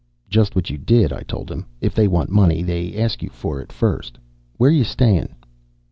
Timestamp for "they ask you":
2.63-3.29